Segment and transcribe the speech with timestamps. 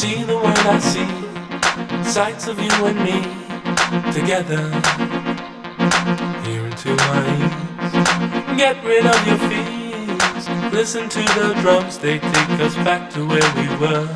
[0.00, 1.10] see the world I see,
[2.10, 3.20] sights of you and me
[4.16, 4.64] together.
[6.46, 10.48] Here into my ears, get rid of your fears.
[10.72, 14.08] Listen to the drums, they take us back to where we were.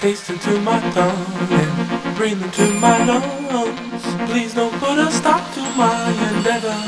[0.00, 1.24] Taste into my tongue
[1.60, 4.04] and breathe into my lungs.
[4.30, 5.96] Please don't put a stop to my
[6.28, 6.78] endeavor.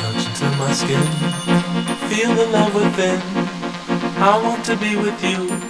[0.00, 1.06] Touch into my skin,
[2.08, 3.20] feel the love within.
[4.22, 5.69] I want to be with you